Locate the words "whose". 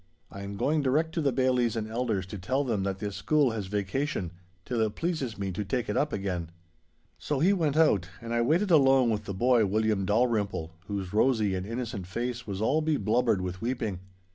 10.87-11.13